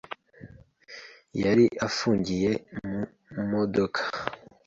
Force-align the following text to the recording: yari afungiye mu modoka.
yari 1.43 1.65
afungiye 1.87 2.51
mu 2.85 2.99
modoka. 3.51 4.01